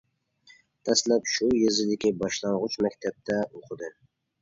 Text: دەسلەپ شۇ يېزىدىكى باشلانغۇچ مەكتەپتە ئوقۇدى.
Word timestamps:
دەسلەپ 0.89 1.29
شۇ 1.35 1.51
يېزىدىكى 1.59 2.13
باشلانغۇچ 2.25 2.81
مەكتەپتە 2.89 3.41
ئوقۇدى. 3.49 3.97